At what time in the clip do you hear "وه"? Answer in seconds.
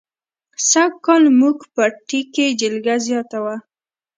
3.43-3.55